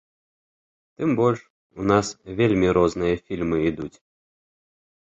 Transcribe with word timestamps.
Тым 1.01 1.09
больш, 1.19 1.39
у 1.85 1.87
нас 1.93 2.07
вельмі 2.41 2.67
розныя 2.81 3.23
фільмы 3.31 3.57
ідуць. 3.71 3.95